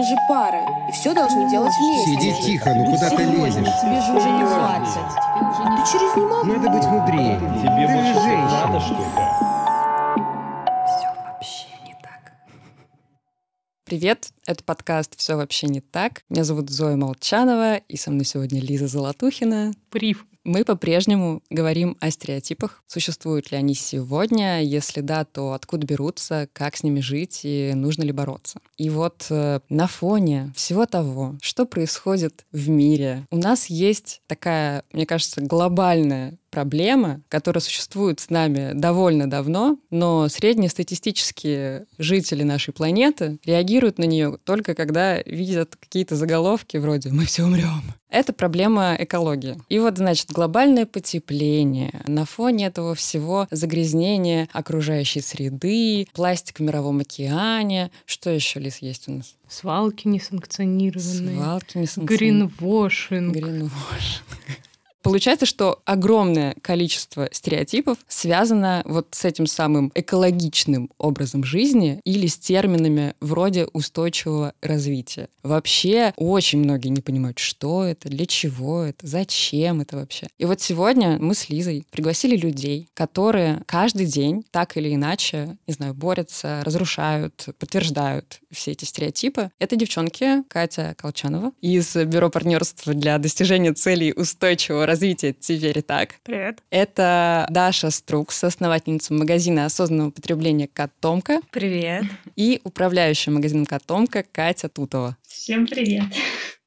[0.00, 2.32] мы же пара, и все должны делать вместе.
[2.32, 3.68] Сиди тихо, ну куда ты лезешь?
[3.82, 4.94] Тебе же уже не 20.
[4.96, 6.46] Ты через не могу.
[6.46, 7.38] Надо быть мудрее.
[7.38, 8.66] Тебе Ты что-то женщина.
[8.66, 9.00] надо, что ли?
[13.84, 16.22] Привет, это подкаст «Все вообще не так».
[16.30, 19.72] Меня зовут Зоя Молчанова, и со мной сегодня Лиза Золотухина.
[19.90, 20.24] Прив.
[20.44, 22.82] Мы по-прежнему говорим о стереотипах.
[22.86, 24.62] Существуют ли они сегодня?
[24.62, 28.60] Если да, то откуда берутся, как с ними жить и нужно ли бороться?
[28.76, 34.84] И вот э, на фоне всего того, что происходит в мире, у нас есть такая,
[34.92, 43.38] мне кажется, глобальная проблема, которая существует с нами довольно давно, но среднестатистические жители нашей планеты
[43.44, 47.82] реагируют на нее только когда видят какие-то заголовки вроде «мы все умрем».
[48.10, 49.56] Это проблема экологии.
[49.68, 57.00] И вот, значит, глобальное потепление, на фоне этого всего загрязнение окружающей среды, пластик в мировом
[57.00, 57.92] океане.
[58.06, 59.36] Что еще, Лиз, есть у нас?
[59.48, 61.36] Свалки несанкционированные.
[61.36, 62.48] Свалки, несанкционированные.
[62.48, 63.32] Гринвошинг.
[63.32, 64.22] Гринвош.
[65.10, 72.38] Получается, что огромное количество стереотипов связано вот с этим самым экологичным образом жизни или с
[72.38, 75.28] терминами вроде устойчивого развития.
[75.42, 80.28] Вообще очень многие не понимают, что это, для чего это, зачем это вообще.
[80.38, 85.74] И вот сегодня мы с Лизой пригласили людей, которые каждый день так или иначе, не
[85.74, 89.50] знаю, борются, разрушают, подтверждают все эти стереотипы.
[89.58, 96.16] Это девчонки Катя Колчанова из Бюро партнерства для достижения целей устойчивого развития «Теперь и так».
[96.22, 96.62] Привет.
[96.70, 102.04] Это Даша Струкс, основательница магазина осознанного потребления «Котомка» Привет.
[102.36, 105.16] и управляющая магазином «Котомка» Катя Тутова.
[105.26, 106.04] Всем привет.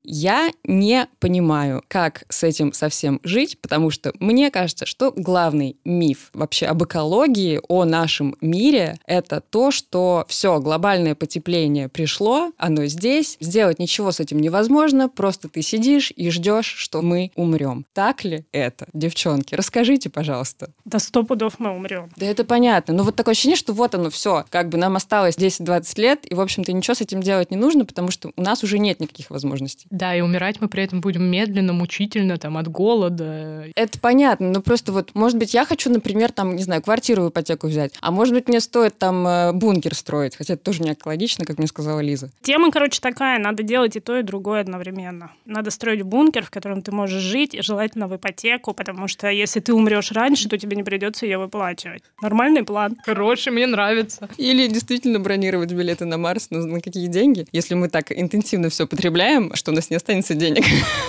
[0.04, 6.30] Я не понимаю, как с этим совсем жить, потому что мне кажется, что главный миф
[6.34, 13.38] вообще об экологии, о нашем мире, это то, что все, глобальное потепление пришло, оно здесь,
[13.40, 17.86] сделать ничего с этим невозможно, просто ты сидишь и ждешь, что мы умрем.
[17.94, 19.56] Так ли это, девчонки?
[19.56, 20.72] Расскажите, пожалуйста.
[20.84, 22.10] До сто пудов мы умрем.
[22.18, 25.38] Да это понятно, но вот такое ощущение, что вот оно все, как бы нам осталось
[25.38, 28.64] 10-20 лет, и, в общем-то, ничего с этим делать не нужно, потому что у нас
[28.64, 29.88] уже нет никаких возможностей.
[29.94, 33.68] Да, и умирать мы при этом будем медленно, мучительно, там, от голода.
[33.76, 37.30] Это понятно, но просто вот, может быть, я хочу, например, там, не знаю, квартиру в
[37.30, 40.94] ипотеку взять, а может быть, мне стоит там э, бункер строить, хотя это тоже не
[40.94, 42.32] экологично, как мне сказала Лиза.
[42.42, 43.38] Тема, короче, такая.
[43.38, 45.30] Надо делать и то, и другое одновременно.
[45.46, 49.60] Надо строить бункер, в котором ты можешь жить, и желательно в ипотеку, потому что если
[49.60, 52.02] ты умрешь раньше, то тебе не придется ее выплачивать.
[52.20, 52.98] Нормальный план.
[53.06, 54.28] Хороший, мне нравится.
[54.38, 57.46] Или действительно бронировать билеты на Марс, но на какие деньги?
[57.52, 60.64] Если мы так интенсивно все потребляем, что у нас не останется денег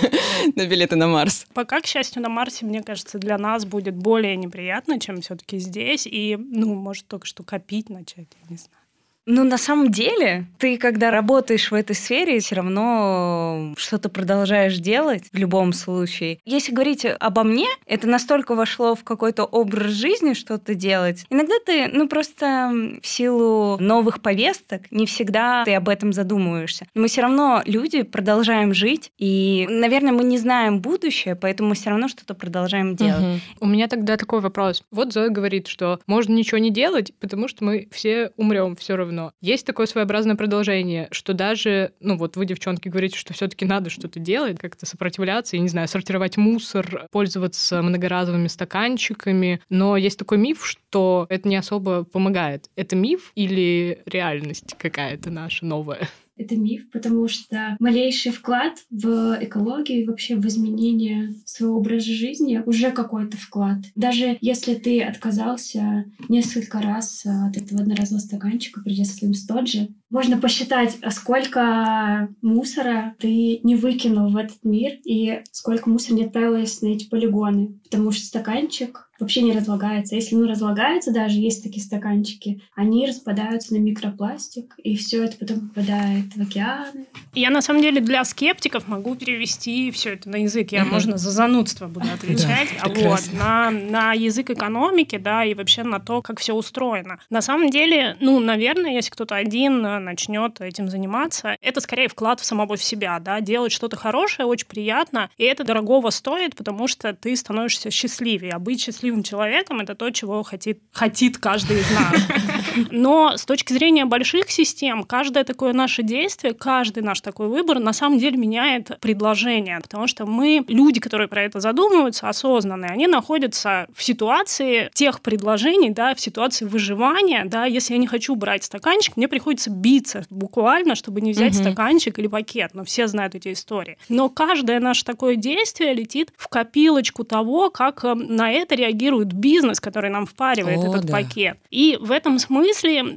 [0.55, 1.45] на билеты на Марс.
[1.53, 6.07] Пока, к счастью, на Марсе, мне кажется, для нас будет более неприятно, чем все-таки здесь.
[6.07, 8.84] И, ну, может, только что копить начать, я не знаю.
[9.25, 15.23] Ну, на самом деле, ты, когда работаешь в этой сфере, все равно что-то продолжаешь делать
[15.31, 16.39] в любом случае.
[16.45, 21.25] Если говорить обо мне, это настолько вошло в какой-то образ жизни что-то делать.
[21.29, 22.71] Иногда ты, ну, просто
[23.01, 26.85] в силу новых повесток не всегда ты об этом задумываешься.
[26.93, 29.11] Но мы все равно, люди, продолжаем жить.
[29.17, 33.21] И, наверное, мы не знаем будущее, поэтому мы все равно что-то продолжаем делать.
[33.21, 33.41] Мгм.
[33.59, 34.83] У меня тогда такой вопрос.
[34.91, 39.14] Вот Зоя говорит, что можно ничего не делать, потому что мы все умрем все равно.
[39.41, 44.19] Есть такое своеобразное продолжение, что даже, ну вот вы, девчонки, говорите, что все-таки надо что-то
[44.19, 49.61] делать, как-то сопротивляться, я не знаю, сортировать мусор, пользоваться многоразовыми стаканчиками.
[49.69, 52.69] Но есть такой миф, что это не особо помогает.
[52.75, 56.09] Это миф или реальность какая-то наша новая?
[56.37, 62.61] Это миф, потому что малейший вклад в экологию и вообще в изменение своего образа жизни
[62.65, 63.77] уже какой-то вклад.
[63.95, 70.37] Даже если ты отказался несколько раз от этого одноразового стаканчика, придя со своим стоджи, можно
[70.37, 76.81] посчитать, а сколько мусора ты не выкинул в этот мир и сколько мусора не отправилось
[76.81, 77.79] на эти полигоны.
[77.83, 80.15] Потому что стаканчик вообще не разлагается.
[80.15, 85.69] Если он разлагается, даже есть такие стаканчики, они распадаются на микропластик, и все это потом
[85.69, 87.05] попадает в океаны.
[87.33, 90.71] Я, на самом деле, для скептиков могу перевести все это на язык.
[90.71, 92.69] Я, можно, за занудство буду отвечать.
[92.83, 97.19] Да, вот, на, на язык экономики, да, и вообще на то, как все устроено.
[97.29, 102.39] На самом деле, ну, наверное, если кто-то один э, начнет этим заниматься, это скорее вклад
[102.39, 106.87] в самого в себя, да, делать что-то хорошее очень приятно, и это дорогого стоит, потому
[106.87, 108.53] что ты становишься счастливее.
[108.53, 112.15] А быть счастливым человеком— это то, чего хотит, хотит каждый из нас.
[112.91, 117.93] Но с точки зрения больших систем, каждое такое наше действие, каждый наш такой выбор на
[117.93, 123.87] самом деле меняет предложение, потому что мы, люди, которые про это задумываются, осознанные, они находятся
[123.95, 129.17] в ситуации тех предложений, да, в ситуации выживания, да, если я не хочу брать стаканчик,
[129.17, 131.63] мне приходится биться буквально, чтобы не взять угу.
[131.63, 133.97] стаканчик или пакет, но все знают эти истории.
[134.09, 139.79] Но каждое наше такое действие летит в копилочку того, как э, на это реагирует бизнес,
[139.79, 141.13] который нам впаривает О, этот да.
[141.13, 141.57] пакет.
[141.69, 142.64] И в этом смысле,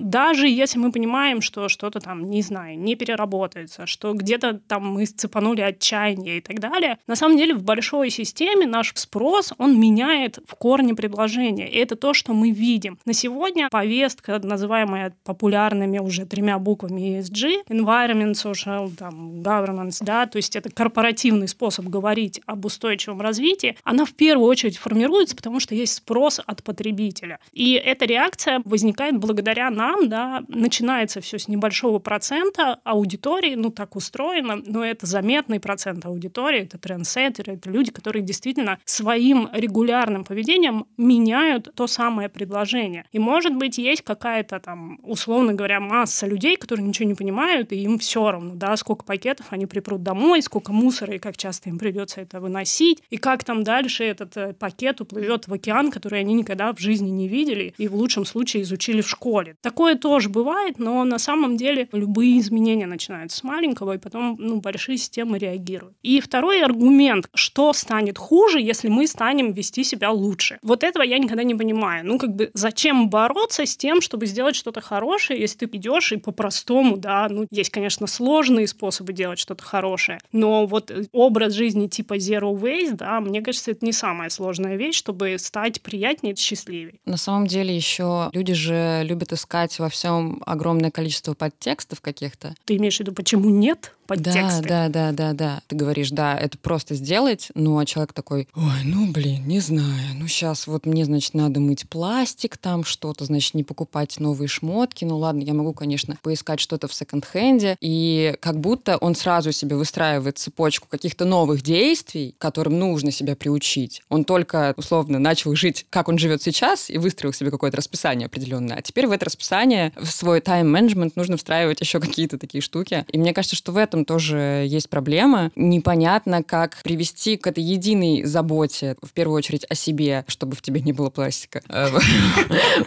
[0.01, 5.07] даже если мы понимаем, что что-то там, не знаю, не переработается, что где-то там мы
[5.07, 10.39] сцепанули отчаяние и так далее, на самом деле в большой системе наш спрос, он меняет
[10.47, 11.69] в корне предложения.
[11.69, 12.99] И это то, что мы видим.
[13.05, 20.37] На сегодня повестка, называемая популярными уже тремя буквами ESG, Environment, Social, там, Governance, да, то
[20.37, 25.75] есть это корпоративный способ говорить об устойчивом развитии, она в первую очередь формируется, потому что
[25.75, 27.39] есть спрос от потребителя.
[27.53, 29.38] И эта реакция возникает благодаря
[29.71, 36.05] нам, да, начинается все с небольшого процента аудитории, ну так устроено, но это заметный процент
[36.07, 43.05] аудитории, это трендсеттеры, это люди, которые действительно своим регулярным поведением меняют то самое предложение.
[43.13, 47.77] И может быть есть какая-то там, условно говоря, масса людей, которые ничего не понимают, и
[47.77, 51.79] им все равно, да, сколько пакетов они припрут домой, сколько мусора и как часто им
[51.79, 56.35] придется это выносить, и как там дальше этот э, пакет уплывет в океан, который они
[56.35, 59.28] никогда в жизни не видели и в лучшем случае изучили в школе.
[59.61, 64.61] Такое тоже бывает, но на самом деле любые изменения начинаются с маленького, и потом ну,
[64.61, 65.97] большие системы реагируют.
[66.03, 70.59] И второй аргумент, что станет хуже, если мы станем вести себя лучше.
[70.63, 72.07] Вот этого я никогда не понимаю.
[72.07, 76.17] Ну, как бы, зачем бороться с тем, чтобы сделать что-то хорошее, если ты идешь и
[76.17, 82.17] по-простому, да, ну, есть, конечно, сложные способы делать что-то хорошее, но вот образ жизни типа
[82.17, 86.99] zero waste, да, мне кажется, это не самая сложная вещь, чтобы стать приятнее счастливее.
[87.05, 92.55] На самом деле еще люди же любят искать во всем огромное количество подтекстов каких-то.
[92.65, 93.95] Ты имеешь в виду, почему нет?
[94.09, 94.63] Подтексты.
[94.67, 95.63] Да, да, да, да, да.
[95.69, 100.15] Ты говоришь, да, это просто сделать, ну, а человек такой, ой, ну, блин, не знаю,
[100.17, 105.05] ну, сейчас вот мне, значит, надо мыть пластик там, что-то, значит, не покупать новые шмотки,
[105.05, 109.77] ну, ладно, я могу, конечно, поискать что-то в секонд-хенде, и как будто он сразу себе
[109.77, 114.03] выстраивает цепочку каких-то новых действий, которым нужно себя приучить.
[114.09, 118.79] Он только, условно, начал жить, как он живет сейчас, и выстроил себе какое-то расписание определенное.
[118.79, 123.05] А теперь в это расписание, в свой тайм-менеджмент нужно встраивать еще какие-то такие штуки.
[123.13, 125.51] И мне кажется, что в этом этом тоже есть проблема.
[125.57, 130.81] Непонятно, как привести к этой единой заботе, в первую очередь о себе, чтобы в тебе
[130.81, 131.89] не было пластика, а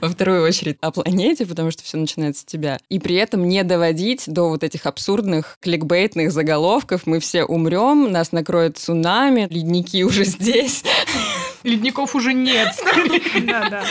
[0.02, 2.80] во вторую очередь о планете, потому что все начинается с тебя.
[2.90, 8.31] И при этом не доводить до вот этих абсурдных кликбейтных заголовков «Мы все умрем», «Нас
[8.31, 10.84] накроет цунами», «Ледники уже здесь».
[11.64, 12.74] Ледников уже нет.
[13.42, 13.84] Да, да.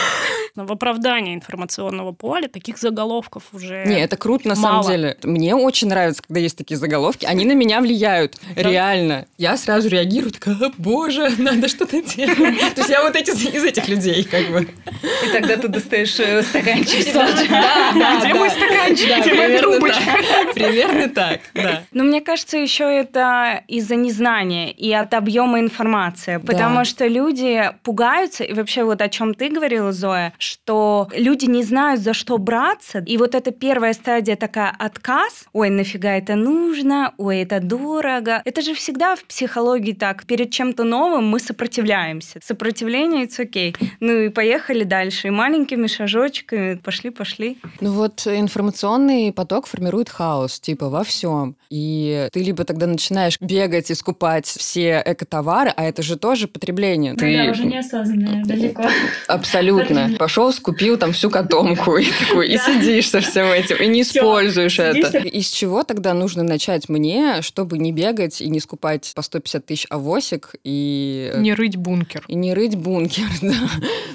[0.55, 5.17] Но в оправдании информационного поля таких заголовков уже Не, это круто на самом деле.
[5.23, 7.25] Мне очень нравится, когда есть такие заголовки.
[7.25, 8.37] Они на меня влияют.
[8.55, 9.25] Реально.
[9.37, 12.37] Я сразу реагирую, такая, боже, надо что-то делать.
[12.75, 14.61] То есть я вот эти, из этих людей как бы.
[14.61, 17.13] И тогда ты достаешь э, стаканчик.
[17.13, 19.21] Да, да, Где мой стаканчик?
[19.21, 20.01] Где моя трубочка?
[20.53, 21.83] Примерно так, да.
[21.91, 26.37] Но мне кажется, еще это из-за незнания и от объема информации.
[26.37, 31.63] Потому что люди пугаются, и вообще вот о чем ты говорила, Зоя, что люди не
[31.63, 37.13] знают, за что браться, и вот эта первая стадия такая отказ, ой, нафига это нужно,
[37.17, 38.41] ой, это дорого.
[38.45, 42.39] Это же всегда в психологии так, перед чем-то новым мы сопротивляемся.
[42.43, 43.75] Сопротивление, it's окей.
[43.99, 47.57] Ну и поехали дальше, и маленькими шажочками пошли-пошли.
[47.79, 51.55] Ну вот информационный поток формирует хаос, типа во всем.
[51.69, 57.13] И ты либо тогда начинаешь бегать и скупать все экотовары, а это же тоже потребление.
[57.13, 58.83] Ну, ты да, уже неосознанное, далеко.
[59.27, 60.11] Абсолютно.
[60.31, 64.79] Пошел, скупил там всю котомку и такой, и сидишь со всем этим, и не используешь
[64.79, 65.17] это.
[65.17, 69.87] Из чего тогда нужно начать мне, чтобы не бегать и не скупать по 150 тысяч
[69.89, 71.33] авосик и...
[71.35, 72.23] Не рыть бункер.
[72.29, 73.55] И не рыть бункер, да.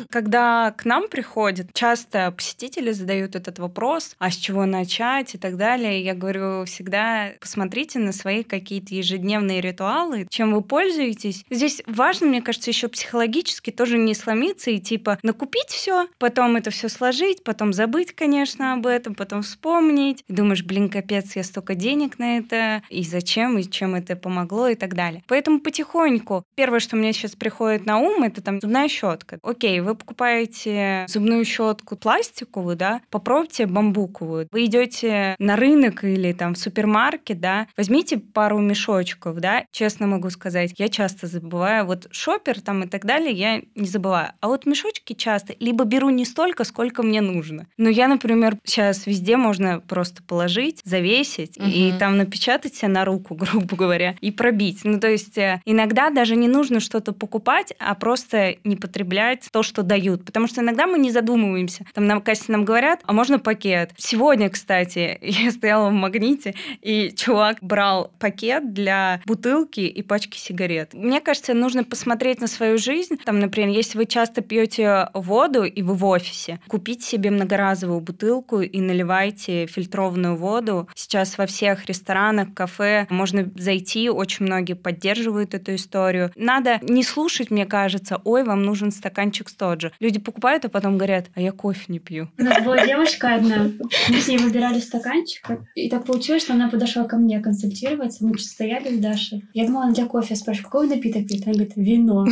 [0.08, 5.58] Когда к нам приходят, часто посетители задают этот вопрос, а с чего начать и так
[5.58, 6.02] далее.
[6.02, 11.44] Я говорю всегда, посмотрите на свои какие-то ежедневные ритуалы, чем вы пользуетесь.
[11.50, 16.70] Здесь важно, мне кажется, еще психологически тоже не сломиться и типа накупить все, потом это
[16.70, 20.25] все сложить, потом забыть, конечно, об этом, потом вспомнить.
[20.28, 24.75] Думаешь, блин, капец, я столько денег на это, и зачем, и чем это помогло, и
[24.75, 25.22] так далее.
[25.26, 26.44] Поэтому потихоньку.
[26.54, 29.38] Первое, что мне сейчас приходит на ум, это там зубная щетка.
[29.42, 34.48] Окей, вы покупаете зубную щетку пластиковую, да, попробуйте бамбуковую.
[34.50, 40.30] Вы идете на рынок или там в супермаркет, да, возьмите пару мешочков, да, честно могу
[40.30, 44.32] сказать, я часто забываю, вот шопер там и так далее, я не забываю.
[44.40, 47.67] А вот мешочки часто либо беру не столько, сколько мне нужно.
[47.79, 51.71] Но я, например, сейчас везде можно просто положить, завесить Мгм.
[51.71, 54.81] и там напечатать себе на руку, грубо говоря, и пробить.
[54.85, 59.62] Ну, то есть э, иногда даже не нужно что-то покупать, а просто не потреблять то,
[59.62, 60.25] что дают.
[60.26, 61.87] Потому что иногда мы не задумываемся.
[61.95, 63.93] Там на кассе нам говорят, а можно пакет?
[63.97, 70.93] Сегодня, кстати, я стояла в магните, и чувак брал пакет для бутылки и пачки сигарет.
[70.93, 73.17] Мне кажется, нужно посмотреть на свою жизнь.
[73.25, 78.61] Там, например, если вы часто пьете воду и вы в офисе, купить себе многоразовую бутылку
[78.61, 80.88] и наливайте фильтрованную воду.
[80.95, 86.33] Сейчас во всех ресторанах, кафе можно зайти, очень многие поддерживают эту историю.
[86.35, 89.93] Надо не слушать, мне кажется, ой, вам нужен стаканчик стоджа.
[90.00, 92.28] Люди покупают, а потом говорят, а я кофе не пью.
[92.38, 93.71] У нас была девушка одна,
[94.09, 98.37] мы с ней выбирали стаканчик, и так получилось, что она подошла ко мне консультироваться, мы
[98.38, 99.45] стояли с Дашей.
[99.55, 101.47] Я думала, она для кофе, я спрашиваю, какой напиток пьет?
[101.47, 102.26] Она говорит, вино.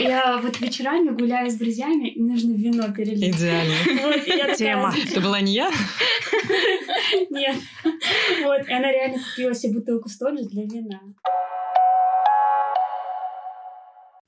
[0.00, 3.36] Я, вот вечерами гуляю с друзьями, нужно вино перелить.
[3.36, 3.74] Идеально.
[4.02, 4.94] Вот, я Тема.
[5.10, 5.70] Это была не я?
[7.30, 7.56] Нет.
[8.42, 11.00] Вот, и она реально купила себе бутылку стоджа для вина.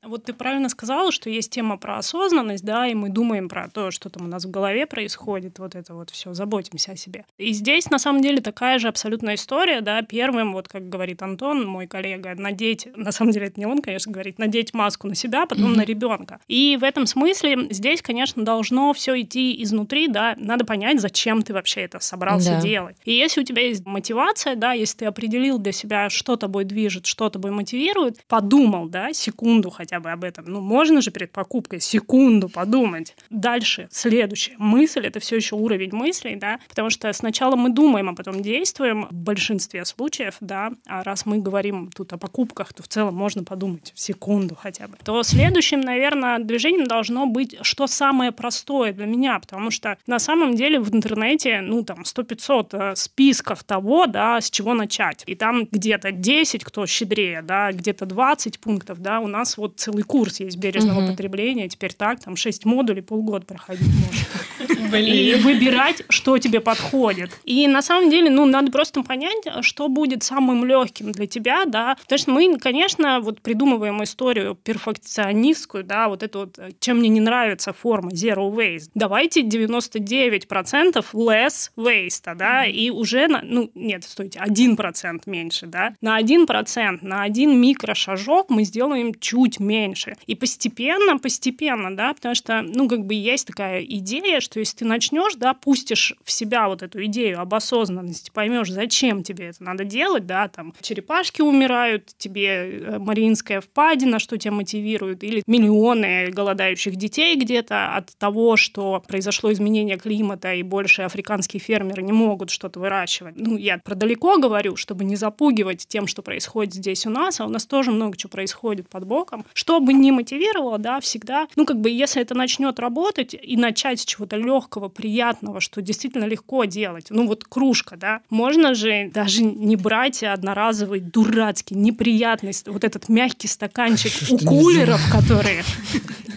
[0.06, 3.90] Вот ты правильно сказала, что есть тема про осознанность, да, и мы думаем про то,
[3.90, 7.24] что там у нас в голове происходит, вот это вот все, заботимся о себе.
[7.38, 11.66] И здесь, на самом деле, такая же абсолютная история, да, первым, вот как говорит Антон,
[11.66, 15.46] мой коллега, надеть, на самом деле это не он, конечно, говорит, надеть маску на себя,
[15.46, 16.40] потом на ребенка.
[16.48, 21.52] И в этом смысле здесь, конечно, должно все идти изнутри, да, надо понять, зачем ты
[21.54, 22.60] вообще это собрался Да.
[22.60, 22.96] делать.
[23.04, 27.06] И если у тебя есть мотивация, да, если ты определил для себя, что тобой движет,
[27.06, 30.46] что тобой мотивирует, подумал, да, секунду хотя бы об этом.
[30.46, 33.16] Ну, можно же перед покупкой секунду подумать.
[33.30, 38.14] Дальше, следующая мысль, это все еще уровень мыслей, да, потому что сначала мы думаем, а
[38.14, 42.88] потом действуем в большинстве случаев, да, а раз мы говорим тут о покупках, то в
[42.88, 44.96] целом можно подумать секунду хотя бы.
[45.04, 50.54] То следующим, наверное, движением должно быть, что самое простое для меня, потому что на самом
[50.54, 55.22] деле в интернете, ну, там, 100-500 э, списков того, да, с чего начать.
[55.26, 60.02] И там где-то 10, кто щедрее, да, где-то 20 пунктов, да, у нас вот целый
[60.02, 61.10] курс есть бережного Мгм.
[61.10, 64.73] потребления, теперь так, там 6 модулей, полгода проходить можно.
[64.92, 67.30] И выбирать, что тебе подходит.
[67.44, 71.96] И на самом деле, ну, надо просто понять, что будет самым легким для тебя, да.
[72.02, 77.08] Потому что мы, конечно, вот придумываем историю перфекционистскую, да, вот это вот, э, чем мне
[77.08, 78.90] не нравится форма zero waste.
[78.94, 85.94] Давайте 99% less waste, да, и уже, на, ну, нет, стойте, 1% меньше, да.
[86.00, 90.16] На 1%, на один микрошажок мы сделаем чуть меньше.
[90.26, 94.84] И постепенно, постепенно, да, потому что, ну, как бы есть такая идея, что если ты
[94.84, 99.84] начнешь, да, пустишь в себя вот эту идею об осознанности, поймешь, зачем тебе это надо
[99.84, 106.96] делать, да, там, черепашки умирают, тебе э, Мариинская впадина, что тебя мотивирует, или миллионы голодающих
[106.96, 112.80] детей где-то от того, что произошло изменение климата, и больше африканские фермеры не могут что-то
[112.80, 113.36] выращивать.
[113.36, 117.46] Ну, я про далеко говорю, чтобы не запугивать тем, что происходит здесь у нас, а
[117.46, 119.44] у нас тоже много чего происходит под боком.
[119.54, 124.00] Что бы ни мотивировало, да, всегда, ну, как бы, если это начнет работать и начать
[124.00, 129.42] с чего-то легкого, приятного, что действительно легко делать, ну, вот кружка, да, можно же даже
[129.42, 135.62] не брать одноразовый, дурацкий, неприятный, вот этот мягкий стаканчик у кулеров, которые...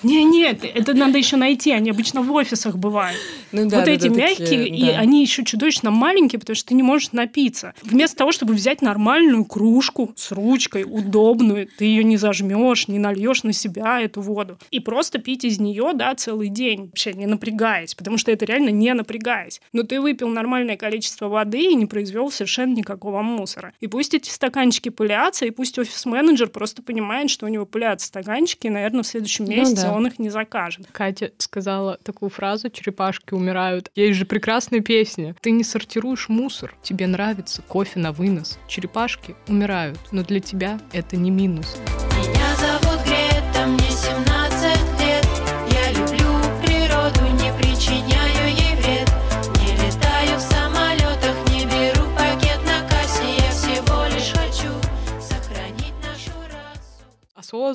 [0.08, 3.20] Не, нет, это надо еще найти, они обычно в офисах бывают.
[3.52, 5.00] Ну да, вот да, эти да, мягкие, такие, и да.
[5.00, 7.74] они еще чудовищно маленькие, потому что ты не можешь напиться.
[7.84, 13.44] Вместо того, чтобы взять нормальную кружку с ручкой, удобную, ты ее не зажмешь, не нальешь
[13.44, 14.58] на себя эту воду.
[14.72, 18.70] И просто пить из нее, да, целый день, вообще не напрягаясь, потому что это реально
[18.70, 19.62] не напрягаясь.
[19.74, 23.74] Но ты выпил нормальное количество воды и не произвел совершенно никакого мусора.
[23.80, 28.68] И пусть эти стаканчики пылятся, и пусть офис-менеджер просто понимает, что у него пылятся стаканчики,
[28.68, 29.94] и, наверное, в следующем Ну месяце да.
[29.94, 30.86] он их не закажет.
[30.92, 33.90] Катя сказала такую фразу «черепашки умирают».
[33.96, 35.36] Есть же прекрасная песня.
[35.42, 36.76] Ты не сортируешь мусор.
[36.84, 38.60] Тебе нравится кофе на вынос.
[38.68, 41.78] Черепашки умирают, но для тебя это не минус.
[42.18, 43.17] Меня зовут Грета,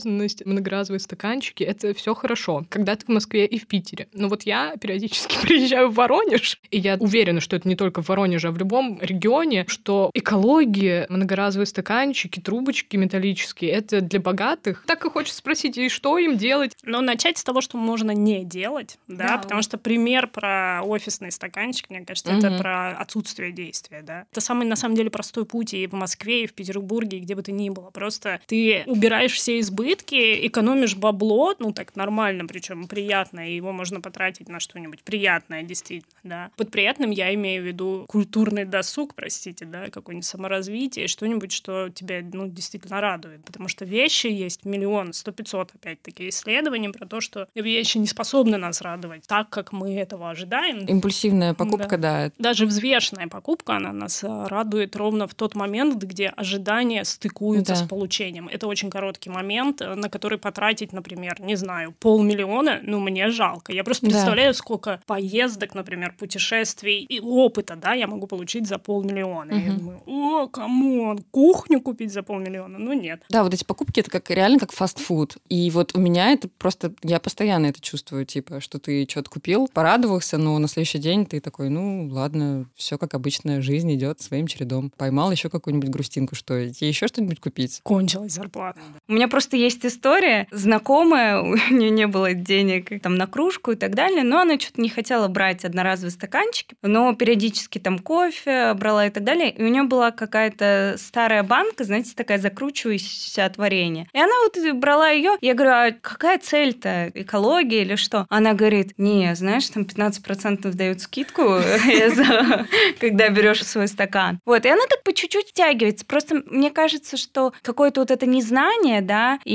[0.07, 4.09] Осознанность, многоразовые стаканчики— это все хорошо, когда ты в Москве и в Питере.
[4.13, 8.09] Но вот я периодически приезжаю в Воронеж, и я уверена, что это не только в
[8.09, 14.85] Воронеже, а в любом регионе, что экология, многоразовые стаканчики, трубочки металлические— это для богатых.
[14.89, 16.73] Так и хочется спросить, и что им делать?
[16.83, 19.39] Но начать с того, что можно не делать, да, Да.
[19.39, 22.59] потому что пример про офисный стаканчик, мне кажется, это Мгм.
[22.59, 24.25] про отсутствие действия, да.
[24.33, 27.35] Это самый, на самом деле, простой путь и в Москве, и в Петербурге, и где
[27.37, 27.91] бы то ни было.
[27.91, 33.73] Просто ты убираешь все избытки избытки, экономишь бабло, ну так нормально, причем приятно, и его
[33.73, 36.51] можно потратить на что-нибудь приятное, действительно, да.
[36.57, 42.21] Под приятным я имею в виду культурный досуг, простите, да, какое-нибудь саморазвитие, что-нибудь, что тебя,
[42.33, 47.49] ну, действительно радует, потому что вещи есть миллион, сто пятьсот, опять-таки, исследований про то, что
[47.55, 50.85] вещи не способны нас радовать так, как мы этого ожидаем.
[50.87, 52.31] Импульсивная покупка, да.
[52.39, 57.77] Даже взвешенная покупка, она нас э, радует ровно в тот момент, где ожидания стыкуются Да.
[57.77, 58.49] с получением.
[58.49, 63.73] Это очень короткий момент, на который потратить, например, не знаю, полмиллиона, ну, мне жалко.
[63.73, 64.13] Я просто Да.
[64.13, 69.53] представляю, сколько поездок, например, путешествий и опыта, да, я могу получить за полмиллиона.
[69.53, 72.79] И Я думаю, о, come on, кухню купить за полмиллиона?
[72.79, 73.23] Ну, нет.
[73.29, 75.37] Да, вот эти покупки это как реально как фастфуд.
[75.49, 79.69] И вот у меня это просто, я постоянно это чувствую, типа, что ты что-то купил,
[79.73, 84.47] порадовался, но на следующий день ты такой, ну ладно, все как обычно, жизнь идет своим
[84.47, 84.91] чередом.
[84.97, 87.81] Поймал еще какую-нибудь грустинку, что тебе еще что-нибудь купить?
[87.83, 88.81] Кончилась зарплата.
[89.09, 90.47] У меня просто есть история.
[90.51, 94.81] Знакомая, у нее не было денег там на кружку и так далее, но она что-то
[94.81, 99.51] не хотела брать одноразовые стаканчики, но периодически там кофе брала и так далее.
[99.51, 104.07] И у нее была какая-то старая банка, знаете, такая закручивающаяся от варенья.
[104.13, 105.37] И она вот брала ее.
[105.41, 107.11] Я говорю, а какая цель-то?
[107.15, 108.27] Экология или что?
[108.29, 111.43] Она говорит, не, знаешь, там 15% дают скидку,
[113.01, 114.41] когда берешь свой стакан.
[114.45, 116.05] Вот, и она так по чуть-чуть втягивается.
[116.07, 119.55] Просто мне кажется, что какое-то вот это незнание, да, и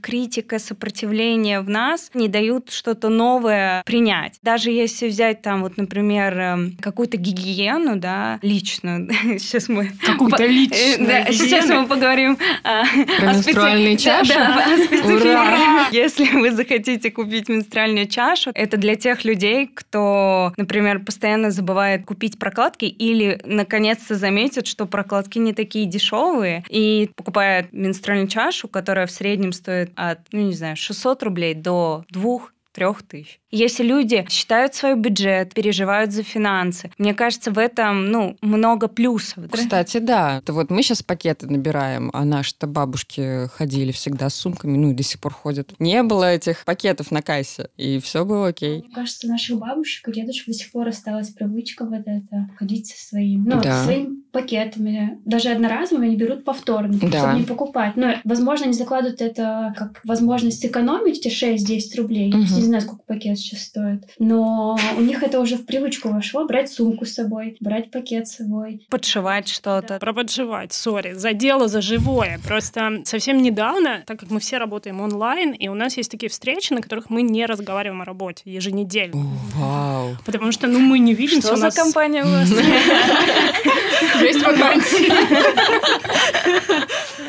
[0.00, 4.38] критика, сопротивление в нас не дают что-то новое принять.
[4.42, 9.08] Даже если взять там вот, например, эм, какую-то гигиену, да, личную.
[9.38, 9.92] Сейчас мы...
[10.04, 14.34] Какую-то личную да, Сейчас мы поговорим Про о менструальные специ- да, чаши?
[14.34, 15.38] да, о специфике.
[15.96, 22.38] Если вы захотите купить менструальную чашу, это для тех людей, кто, например, постоянно забывает купить
[22.38, 29.10] прокладки или наконец-то заметит, что прокладки не такие дешевые и покупает менструальную чашу, которая в
[29.10, 32.40] среднем стоит от, ну не знаю, 600 рублей до 2
[32.72, 33.39] трех тысяч.
[33.50, 39.44] Если люди считают свой бюджет, переживают за финансы, мне кажется, в этом, ну, много плюсов.
[39.50, 40.38] Кстати, да.
[40.38, 44.94] Это вот мы сейчас пакеты набираем, а наши-то бабушки ходили всегда с сумками, ну и
[44.94, 45.72] до сих пор ходят.
[45.80, 48.82] Не было этих пакетов на кассе, и все было окей.
[48.86, 52.86] Мне кажется, у наших бабушек и дедушек до сих пор осталась привычка вот это ходить
[52.86, 53.78] со своим, ну, Да.
[53.78, 55.18] со своими пакетами.
[55.24, 57.18] Даже одноразовыми они берут повторно, Да.
[57.18, 57.96] чтобы не покупать.
[57.96, 62.28] Но, возможно, они закладывают это как возможность сэкономить эти 6-10 рублей.
[62.28, 62.40] Мгм.
[62.42, 64.04] Не знаю, сколько пакет сейчас стоит.
[64.18, 66.46] Но у них это уже в привычку вошло.
[66.46, 68.86] Брать сумку с собой, брать пакет с собой.
[68.88, 69.98] Подшивать что-то.
[69.98, 72.40] Про подшивать, sorry, за дело, за живое.
[72.46, 76.72] Просто совсем недавно, так как мы все работаем онлайн, и у нас есть такие встречи,
[76.72, 79.20] на которых мы не разговариваем о работе еженедельно.
[79.20, 79.26] О,
[79.56, 80.16] вау.
[80.24, 81.48] Потому что, ну, мы не видимся.
[81.48, 82.48] Что у за нас компания у вас?
[84.20, 85.10] Есть вакансии.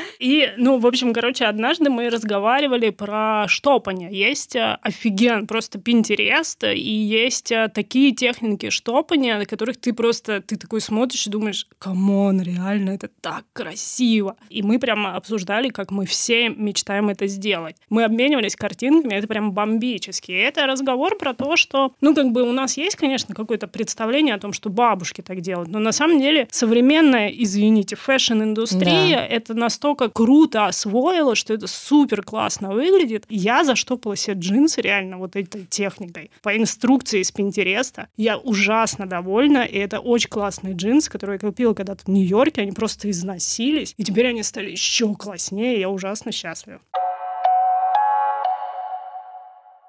[0.22, 4.10] И, ну, в общем, короче, однажды мы разговаривали про штопание.
[4.12, 10.42] Есть э, офиген, просто Pinterest, и есть э, такие техники штопания, на которых ты просто,
[10.42, 14.36] ты такой смотришь и думаешь, come on, реально, это так красиво.
[14.52, 17.76] И мы прямо обсуждали, как мы все мечтаем это сделать.
[17.90, 20.32] Мы обменивались картинками, это прям бомбически.
[20.32, 24.36] И это разговор про то, что, ну, как бы у нас есть, конечно, какое-то представление
[24.36, 29.26] о том, что бабушки так делают, но на самом деле современная, извините, fashion-индустрия Да.
[29.26, 33.26] это настолько круто освоила, что это супер классно выглядит.
[33.30, 36.32] Я заштопала себе джинсы реально вот этой техникой.
[36.42, 38.08] По инструкции из Пинтереста.
[38.18, 42.62] Я ужасно довольна, и это очень классные джинсы, которые я купила когда-то в Нью-Йорке.
[42.62, 46.82] Они просто износились, и теперь они стали еще класснее, я ужасно счастлива.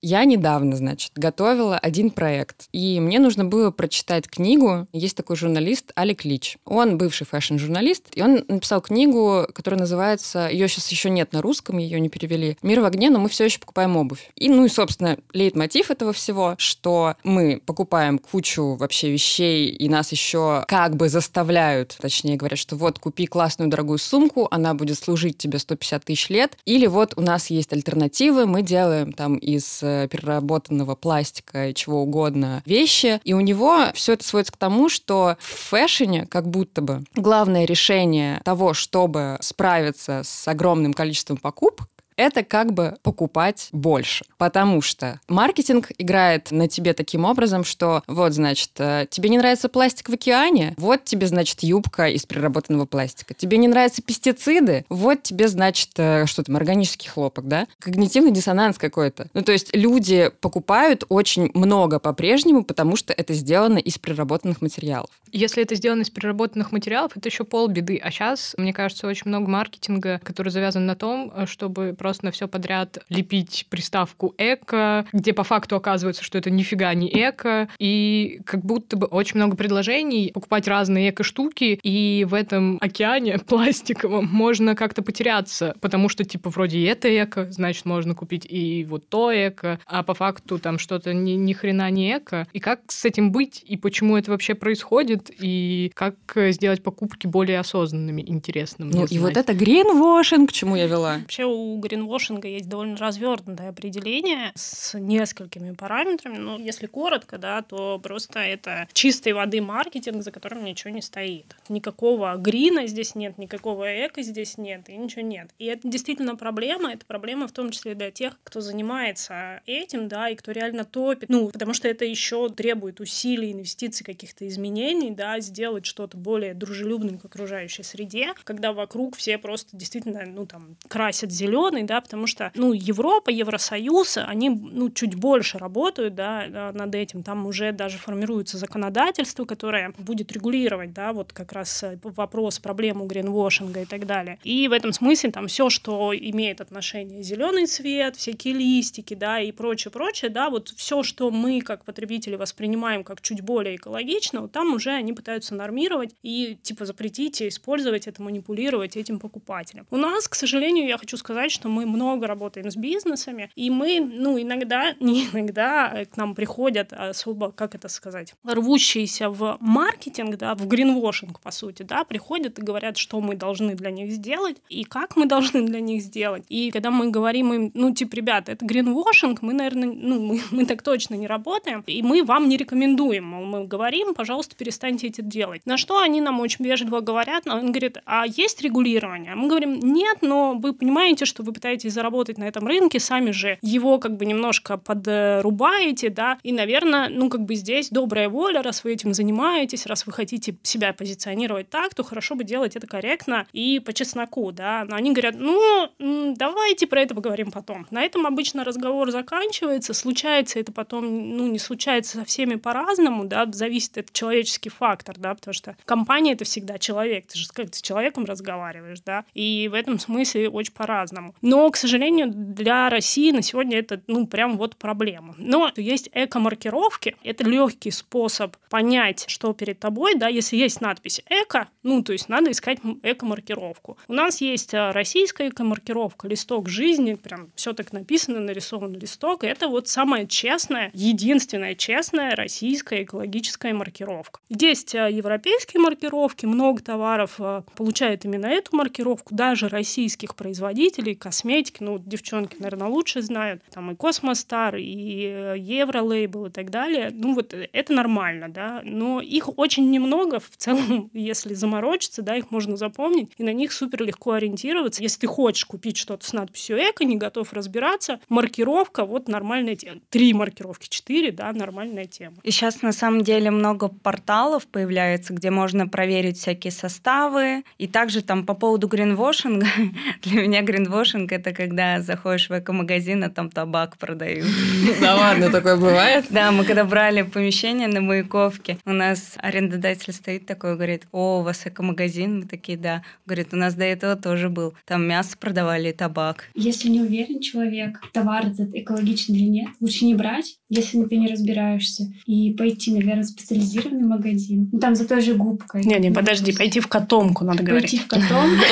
[0.04, 4.88] Я недавно, значит, готовила один проект, и мне нужно было прочитать книгу.
[4.92, 6.58] Есть такой журналист Алек Лич.
[6.64, 11.78] Он бывший fashion-журналист, и он написал книгу, которая называется, ее сейчас еще нет на русском,
[11.78, 14.28] ее не перевели, «Мир в огне, но мы все еще покупаем обувь».
[14.34, 20.10] И, ну и, собственно, лейтмотив этого всего, что мы покупаем кучу вообще вещей, и нас
[20.10, 25.38] еще как бы заставляют, точнее говорят, что вот купи классную дорогую сумку, она будет служить
[25.38, 30.94] тебе 150 тысяч лет, или вот у нас есть альтернативы, мы делаем там из переработанного
[30.94, 35.70] пластика и чего угодно вещи, и у него все это сводится к тому, что в
[35.70, 42.72] фэшне как будто бы главное решение того, чтобы справиться с огромным количеством покупок, это как
[42.72, 44.24] бы покупать больше.
[44.38, 49.68] Потому что маркетинг играет на тебе таким образом, что вот, значит, э, тебе не нравится
[49.68, 53.34] пластик в океане, вот тебе, значит, юбка из переработанного пластика.
[53.34, 57.66] Тебе не нравятся пестициды, вот тебе, значит, э, что там, органический хлопок, да?
[57.78, 59.28] Когнитивный диссонанс какой-то.
[59.34, 65.10] Ну, то есть люди покупают очень много по-прежнему, потому что это сделано из переработанных материалов.
[65.30, 67.98] Если это сделано из переработанных материалов, это еще полбеды.
[68.02, 72.48] А сейчас, мне кажется, очень много маркетинга, который завязан на том, чтобы просто на все
[72.48, 78.64] подряд лепить приставку эко, где по факту оказывается, что это нифига не эко, и как
[78.64, 85.02] будто бы очень много предложений, покупать разные эко-штуки, и в этом океане пластиковом можно как-то
[85.02, 89.78] потеряться, потому что, типа, вроде и это эко, значит, можно купить и вот то эко,
[89.86, 92.48] а по факту там что-то ни, ни хрена не эко.
[92.52, 97.60] И как с этим быть, и почему это вообще происходит, и как сделать покупки более
[97.60, 98.90] осознанными, интересными.
[98.92, 101.18] Ну и вот это гринвошинг, к чему я вела.
[101.20, 106.38] Вообще у гринвошинга есть довольно развернутое определение с несколькими параметрами.
[106.38, 111.54] Ну, если коротко, да, то просто это чистой воды маркетинг, за которым ничего не стоит.
[111.68, 115.50] Никакого грина здесь нет, никакого эко здесь нет, и ничего нет.
[115.58, 116.92] И это действительно проблема.
[116.92, 121.28] Это проблема в том числе для тех, кто занимается этим, да, и кто реально топит.
[121.28, 127.18] Ну, потому что это еще требует усилий, инвестиций, каких-то изменений, да, сделать что-то более дружелюбным
[127.18, 132.50] к окружающей среде, когда вокруг все просто действительно, ну, там, красят зеленый, да, потому что,
[132.54, 137.22] ну, Европа, Евросоюз, они, ну, чуть больше работают, да, над этим.
[137.22, 143.06] Там уже даже формируется законодательство, которое будет регулировать, да, вот как раз э, вопрос, проблему
[143.06, 144.38] гринвошинга и так далее.
[144.44, 149.52] И в этом смысле там все, что имеет отношение зеленый цвет, всякие листики, да, и
[149.52, 154.52] прочее, прочее, да, вот все, что мы как потребители воспринимаем как чуть более экологично, вот
[154.52, 159.86] там уже они пытаются нормировать и типа запретить использовать это, манипулировать этим покупателем.
[159.90, 164.00] У нас, к сожалению, я хочу сказать, что мы много работаем с бизнесами, и мы,
[164.00, 170.36] ну, иногда, не иногда э, к нам приходят особо, как это сказать, рвущиеся в маркетинг,
[170.36, 174.56] да, в гринвошинг, по сути, да, приходят и говорят, что мы должны для них сделать
[174.68, 176.44] и как мы должны для них сделать.
[176.48, 180.66] И когда мы говорим им, ну, типа, ребята, это гринвошинг, мы, наверное, ну, мы, мы
[180.66, 185.62] так точно не работаем, и мы вам не рекомендуем, мы говорим, пожалуйста, перестаньте это делать.
[185.64, 189.34] На что они нам очень вежливо говорят, он говорит, а есть регулирование?
[189.34, 193.56] Мы говорим, нет, но вы понимаете, что вы пытаетесь заработать на этом рынке, сами же
[193.62, 198.82] его как бы немножко подрубаете, да, и, наверное, ну, как бы здесь добрая воля, раз
[198.82, 203.46] вы этим занимаетесь, раз вы хотите себя позиционировать так, то хорошо бы делать это корректно
[203.52, 204.84] и по чесноку, да.
[204.88, 207.86] Но они говорят, ну, давайте про это поговорим потом.
[207.92, 213.46] На этом обычно разговор заканчивается, случается это потом, ну, не случается со всеми по-разному, да,
[213.52, 218.24] зависит от человеческий фактор, да, потому что компания— это всегда человек, ты же с человеком
[218.24, 221.36] разговариваешь, да, и в этом смысле очень по-разному.
[221.52, 225.34] Но, к сожалению, для России на сегодня это, ну, прям вот проблема.
[225.36, 231.68] Но есть эко-маркировки, это легкий способ понять, что перед тобой, да, если есть надпись «эко»,
[231.82, 233.98] ну, то есть надо искать эко-маркировку.
[234.08, 239.68] У нас есть а, российская эко-маркировка, листок жизни, прям все так написано, нарисован листок, это
[239.68, 244.40] вот самая честная, единственная честная российская экологическая маркировка.
[244.48, 251.41] Есть а, европейские маркировки, много товаров а, получает именно эту маркировку, даже российских производителей, косметики,
[251.80, 257.10] ну, девчонки, наверное, лучше знают, там и Космостар, и э, Евролейбл и так далее.
[257.12, 262.50] Ну, вот это нормально, да, но их очень немного в целом, если заморочиться, да, их
[262.50, 265.02] можно запомнить, и на них супер легко ориентироваться.
[265.02, 270.00] Если ты хочешь купить что-то с надписью «эко», не готов разбираться, маркировка, вот нормальная тема.
[270.10, 272.36] Три маркировки, четыре, да, нормальная тема.
[272.42, 277.64] И сейчас на самом деле много порталов появляется, где можно проверить всякие составы.
[277.78, 279.66] И также там по поводу гринвошинга,
[280.22, 284.46] для меня гринвошинг— это когда заходишь в эко-магазин, а там табак продают.
[285.00, 286.26] Да ладно, такое бывает?
[286.30, 291.42] Да, мы когда брали помещение на Маяковке, у нас арендодатель стоит такой, говорит, о, у
[291.42, 292.40] вас эко-магазин?
[292.40, 293.02] Мы такие, да.
[293.26, 294.74] Говорит, у нас до этого тоже был.
[294.84, 296.44] Там мясо продавали и табак.
[296.54, 301.28] Если не уверен человек, товар этот экологичный или нет, лучше не брать, если ты не
[301.28, 304.68] разбираешься, и пойти, наверное, в специализированный магазин.
[304.72, 305.84] Ну, там за той же губкой.
[305.84, 307.90] Не-не, подожди, пойти в котомку, надо говорить.
[307.90, 308.64] Пойти в котомку.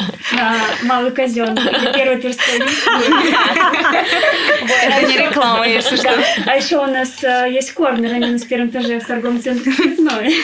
[0.84, 1.39] Малый козел.
[1.46, 2.58] Первый Тверской
[4.82, 6.10] Это не реклама, если что.
[6.46, 10.34] А еще у нас э, есть корнер, они на первом этаже в торговом центре «Цветной».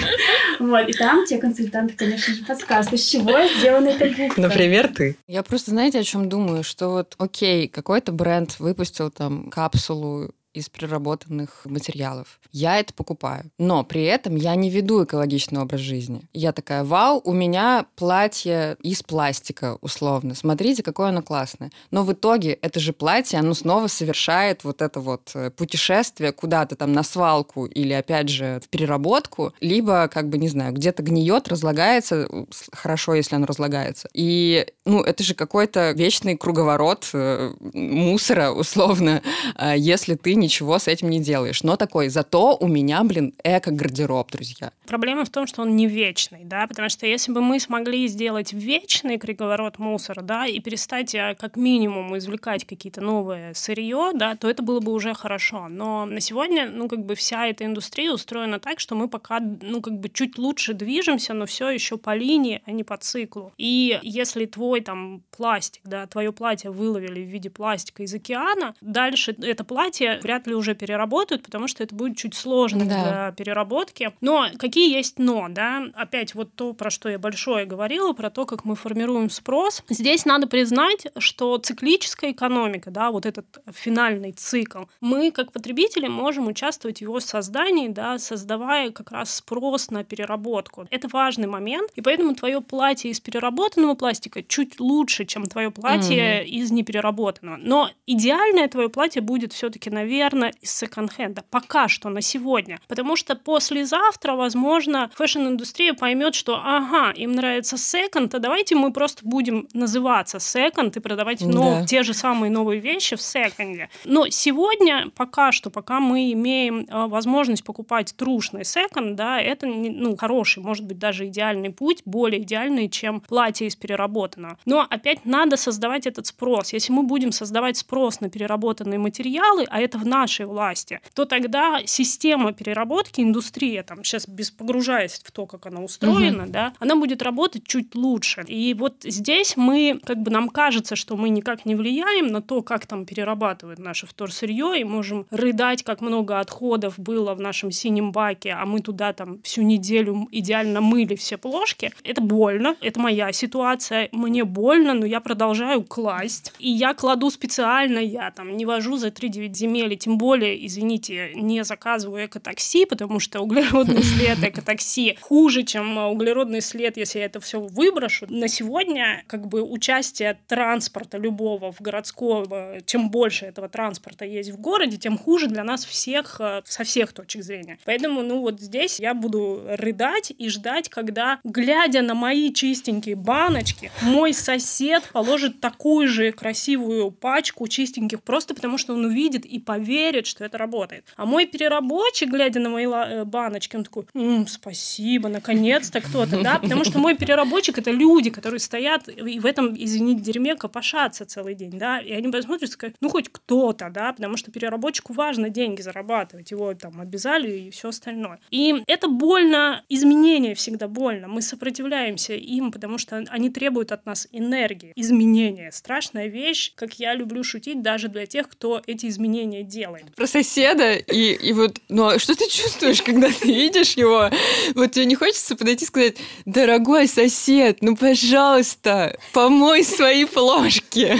[0.58, 4.40] Вот, и там те консультанты, конечно же, подсказывают, из чего сделана эта губка.
[4.40, 5.16] Например, ты.
[5.26, 6.64] Я просто, знаете, о чем думаю?
[6.64, 12.40] Что вот, окей, какой-то бренд выпустил там капсулу из переработанных материалов.
[12.50, 13.50] Я это покупаю.
[13.58, 16.22] Но при этом я не веду экологичный образ жизни.
[16.32, 20.34] Я такая, вау, у меня платье из пластика, условно.
[20.34, 21.70] Смотрите, какое оно классное.
[21.90, 26.74] Но в итоге это же платье, оно снова совершает вот это вот э, путешествие куда-то
[26.74, 31.48] там на свалку или, опять же, в переработку, либо, как бы, не знаю, где-то гниет,
[31.48, 32.26] разлагается,
[32.72, 34.08] хорошо, если оно разлагается.
[34.14, 39.22] И, ну, это же какой-то вечный круговорот э, мусора, условно,
[39.58, 41.62] э, если ты не ничего с этим не делаешь.
[41.62, 44.70] Но такой, зато у меня, блин, эко-гардероб, друзья.
[44.86, 48.52] Проблема в том, что он не вечный, да, потому что если бы мы смогли сделать
[48.52, 54.48] вечный круговорот мусора, да, и перестать э, как минимум извлекать какие-то новые сырье, да, то
[54.48, 55.68] это было бы уже хорошо.
[55.68, 59.80] Но на сегодня, ну, как бы вся эта индустрия устроена так, что мы пока, ну,
[59.80, 63.52] как бы чуть лучше движемся, но все еще по линии, а не по циклу.
[63.58, 69.34] И если твой там пластик, да, твое платье выловили в виде пластика из океана, дальше
[69.42, 73.02] это платье вряд ли уже переработают, потому что это будет чуть сложно Да.
[73.02, 74.12] для переработки.
[74.20, 75.84] Но какие есть но, да?
[75.94, 79.82] Опять вот то, про что я большое говорила, про то, как мы формируем спрос.
[79.88, 86.48] Здесь надо признать, что циклическая экономика, да, вот этот финальный цикл, мы как потребители можем
[86.48, 90.86] участвовать в его создании, да, создавая как раз спрос на переработку.
[90.90, 96.46] Это важный момент, и поэтому твое платье из переработанного пластика чуть лучше, чем твое платье
[96.46, 97.56] из непереработанного.
[97.56, 101.44] Но идеальное твое платье будет все-таки, наверное, из секонд-хенда.
[101.50, 102.80] Пока что, на сегодня.
[102.88, 109.26] Потому что послезавтра, возможно, fashion-индустрия поймет, что ага, им нравится секонд, а давайте мы просто
[109.26, 111.86] будем называться секонд и продавать нов- Да.
[111.86, 113.88] те же самые новые вещи в секонде.
[114.04, 120.16] Но сегодня, пока что, пока мы имеем э, возможность покупать трушный секонд, да, это ну,
[120.16, 124.58] хороший, может быть, даже идеальный путь, более идеальный, чем платье из переработанного.
[124.64, 126.72] Но опять надо создавать этот спрос.
[126.72, 131.80] Если мы будем создавать спрос на переработанные материалы, а это в нашей власти, то тогда
[131.84, 137.22] система переработки, индустрия, там, сейчас без погружаясь в то, как она устроена, да, она будет
[137.22, 138.44] работать чуть лучше.
[138.46, 142.62] И вот здесь мы, как бы нам кажется, что мы никак не влияем на то,
[142.62, 148.12] как там перерабатывают наше вторсырье, и можем рыдать, как много отходов было в нашем синем
[148.12, 151.92] баке, а мы туда там всю неделю идеально мыли все плошки.
[152.04, 156.52] Это больно, это моя ситуация, мне больно, но я продолжаю класть.
[156.60, 161.30] И я кладу специально, я там не вожу за 3-9 земель, и тем более, извините,
[161.34, 167.40] не заказываю экотакси, потому что углеродный след экотакси хуже, чем углеродный след, если я это
[167.40, 168.26] все выброшу.
[168.28, 174.60] На сегодня как бы участие транспорта любого в городского, чем больше этого транспорта есть в
[174.60, 177.78] городе, тем хуже для нас всех э, со всех точек зрения.
[177.86, 183.90] Поэтому, ну вот здесь я буду рыдать и ждать, когда, глядя на мои чистенькие баночки,
[184.02, 189.85] мой сосед положит такую же красивую пачку чистеньких, просто потому что он увидит и поверит,
[190.26, 191.04] что это работает.
[191.16, 196.58] А мой переработчик, глядя на мои э, баночки, он такой, «М, спасибо, наконец-то кто-то, да,
[196.58, 201.54] потому что мой переработчик это люди, которые стоят и в этом, извините, дерьме копошатся целый
[201.54, 205.50] день, да, и они посмотрят и скажут, ну хоть кто-то, да, потому что переработчику важно
[205.50, 208.40] деньги зарабатывать, его там обязали и все остальное.
[208.50, 214.28] И это больно, изменения всегда больно, мы сопротивляемся им, потому что они требуют от нас
[214.32, 215.70] энергии, изменения.
[215.72, 219.75] Страшная вещь, как я люблю шутить даже для тех, кто эти изменения делает.
[220.16, 224.30] Про соседа, и, и вот, ну а что ты чувствуешь, когда ты видишь его?
[224.74, 231.18] Вот тебе не хочется подойти и сказать, дорогой сосед, ну, пожалуйста, помой свои плошки.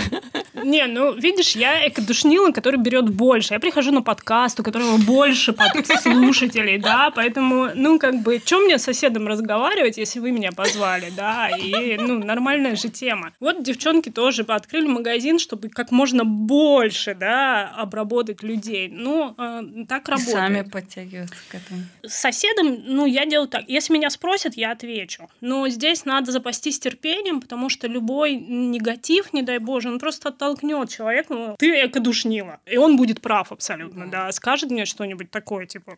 [0.65, 3.55] Не, ну, видишь, я экодушнила, который берет больше.
[3.55, 5.55] Я прихожу на подкаст, у которого больше
[6.03, 11.13] слушателей, да, поэтому, ну, как бы, чем мне с соседом разговаривать, если вы меня позвали,
[11.17, 13.33] да, и, ну, нормальная же тема.
[13.41, 18.89] Вот девчонки тоже открыли магазин, чтобы как можно больше, да, обработать людей.
[18.89, 20.37] Ну, э, так работает.
[20.37, 21.83] сами подтягиваются к этому.
[22.03, 23.65] С соседом, ну, я делаю так.
[23.69, 25.29] Если меня спросят, я отвечу.
[25.41, 30.91] Но здесь надо запастись терпением, потому что любой негатив, не дай боже, он просто оттолкнет
[30.91, 31.35] человека.
[31.35, 32.61] ну, Ты эко-душнила.
[32.67, 34.31] И он будет прав абсолютно, да.
[34.33, 35.97] Скажет мне что-нибудь такое, типа...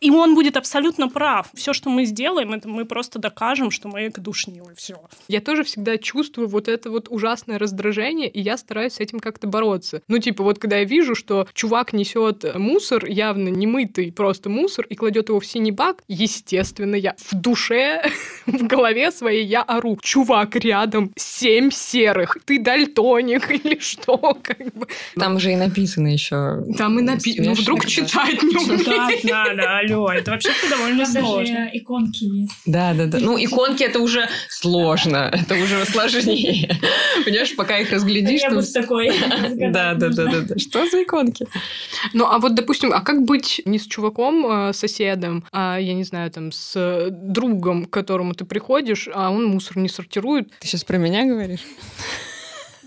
[0.00, 1.48] И он будет абсолютно прав.
[1.54, 4.74] Все, что мы сделаем, это мы просто докажем, что мы эко-душнилы.
[4.74, 5.00] Все.
[5.28, 9.46] Я тоже всегда чувствую вот это вот ужасное раздражение, и я стараюсь с этим как-то
[9.46, 10.02] бороться.
[10.08, 14.86] Ну, типа, вот когда я вижу, что чувак несет мусор, явно не мытый, просто мусор,
[14.86, 18.02] и кладет его в синий бак, естественно, я в душе,
[18.46, 19.98] в голове своей я ору.
[20.02, 24.16] Чувак, рядом семь серых, ты дальтоник или что?
[24.42, 24.86] Как бы.
[25.16, 26.64] Там же и написано еще.
[26.76, 28.78] Там и написано, ну, вдруг читать не умею.
[28.78, 30.10] Читать надо, алло.
[30.12, 31.54] Это вообще-то довольно Там сложно.
[31.54, 32.52] даже иконки есть.
[32.66, 33.18] Да, да, да.
[33.20, 36.78] Ну, иконки это уже сложно, это уже сложнее.
[37.24, 39.10] Понимаешь, пока их разглядишь, Я бы с такой.
[39.70, 40.58] Да, да, да, да.
[40.58, 41.46] Что за иконки?
[42.12, 46.04] Ну, а вот, допустим, а как быть не с чуваком, э, соседом, а, я не
[46.04, 50.50] знаю, там, с э, другом, к которому ты приходишь, а он мусор не сортирует?
[50.60, 51.60] Ты сейчас про меня говоришь?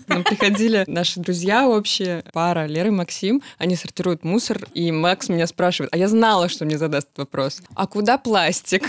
[0.06, 5.46] Нам приходили наши друзья общие, пара Лера и Максим, они сортируют мусор, и Макс меня
[5.46, 8.82] спрашивает, а я знала, что мне задаст этот вопрос, а куда пластик?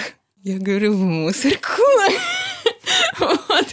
[0.43, 1.81] Я говорю, в мусорку.
[3.19, 3.65] Вот.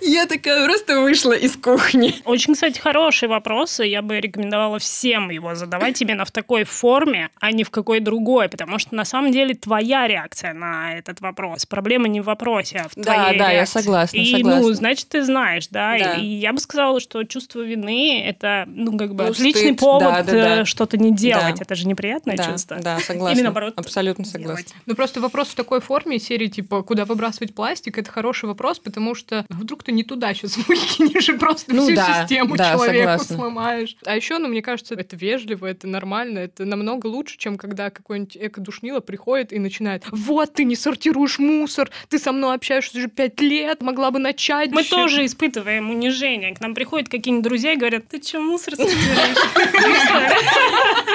[0.00, 2.14] Я такая просто вышла из кухни.
[2.24, 3.84] Очень, кстати, хорошие вопросы.
[3.84, 8.48] Я бы рекомендовала всем его задавать именно в такой форме, а не в какой другой,
[8.48, 11.66] потому что на самом деле твоя реакция на этот вопрос.
[11.66, 13.80] Проблема не в вопросе, а в Да, твоей да, я реакции.
[13.80, 14.60] согласна, И, согласна.
[14.62, 15.96] ну, значит, ты знаешь, да.
[15.98, 16.14] Да.
[16.14, 20.02] И я бы сказала, что чувство вины— это, ну, как бы Ну, отличный стыд, повод
[20.02, 20.60] да, да, да.
[20.60, 21.56] э, что-то не делать.
[21.56, 21.62] Да.
[21.62, 22.76] Это же неприятное Да, чувство.
[22.80, 23.34] да, согласна.
[23.34, 23.74] Или наоборот.
[23.76, 24.56] Абсолютно согласна.
[24.56, 24.74] делать.
[24.86, 29.14] Ну, просто вопрос в такой форме серии, типа, куда выбрасывать пластик, это хороший вопрос, потому
[29.14, 32.98] что вдруг ты не туда сейчас выкинешь и просто Ну всю да, систему да, человеку
[32.98, 33.36] согласна.
[33.36, 33.96] сломаешь.
[34.04, 38.36] А еще, ну, мне кажется, это вежливо, это нормально, это намного лучше, чем когда какой-нибудь
[38.40, 43.40] эко-душнило приходит и начинает «Вот, ты не сортируешь мусор, ты со мной общаешься уже пять
[43.40, 44.70] лет, могла бы начать».
[44.70, 44.90] Мы вообще».
[44.90, 46.54] тоже испытываем унижение.
[46.54, 49.38] К нам приходят какие-нибудь друзья и говорят, ты что, мусор сортируешь?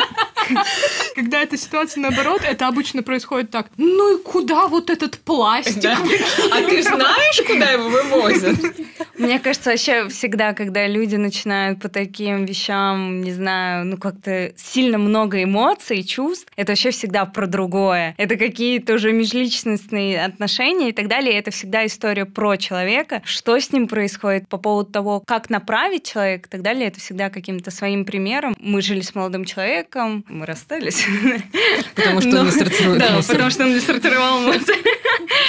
[1.15, 3.67] Когда эта ситуация наоборот, это обычно происходит так.
[3.77, 5.84] Ну и куда вот этот пластик?
[6.51, 8.58] А ты знаешь, куда его вывозят?
[9.17, 14.97] Мне кажется, вообще всегда, когда люди начинают по таким вещам, не знаю, ну как-то сильно
[14.97, 18.15] много эмоций, чувств, это вообще всегда про другое.
[18.17, 21.38] Это какие-то уже межличностные отношения и так далее.
[21.38, 26.47] Это всегда история про человека, что с ним происходит по поводу того, как направить человека
[26.47, 26.88] и так далее.
[26.88, 28.56] Это всегда каким-то своим примером.
[28.60, 31.06] Мы жили с молодым человеком, мы расстались.
[31.95, 34.76] Потому что он не сортирует Да, потому что он не сортировал мусор.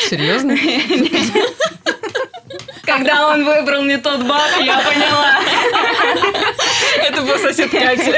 [0.09, 0.57] Серьезно?
[2.87, 5.41] Когда он выбрал не тот бак, я поняла.
[7.09, 8.13] Это был сосед Кати.